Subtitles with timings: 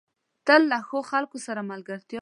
[0.47, 2.19] تل له ښو خلکو سره ملګرتيا کوه.